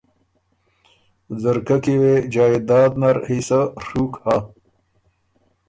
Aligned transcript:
ځرکۀ 1.41 1.77
کی 1.83 1.95
وې 2.01 2.15
جائداد 2.33 2.91
نر 3.01 3.17
حصۀ 3.27 3.61
ڒُوک 3.87 4.13
هۀ 4.23 4.37